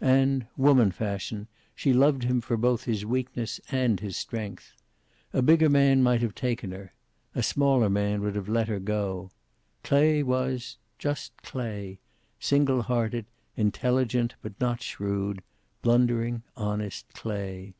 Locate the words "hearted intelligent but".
12.82-14.58